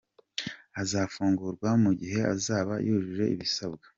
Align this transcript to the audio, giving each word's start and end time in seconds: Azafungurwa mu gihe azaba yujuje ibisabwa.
Azafungurwa 0.81 1.69
mu 1.83 1.91
gihe 1.99 2.19
azaba 2.33 2.73
yujuje 2.85 3.25
ibisabwa. 3.35 3.85